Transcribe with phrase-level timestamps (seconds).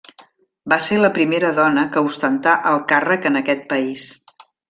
[0.71, 4.09] Va ser la primera dona que ostentà el càrrec en aquest país.